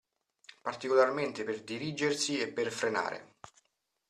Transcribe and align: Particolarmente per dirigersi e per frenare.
Particolarmente 0.63 1.43
per 1.43 1.61
dirigersi 1.61 2.39
e 2.39 2.51
per 2.51 2.71
frenare. 2.71 3.35